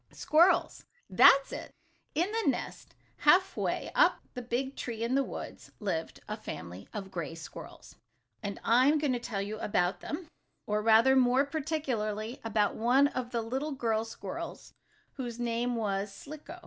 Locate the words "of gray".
6.91-7.35